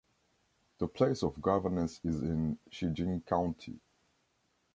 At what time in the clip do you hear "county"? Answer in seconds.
3.23-3.79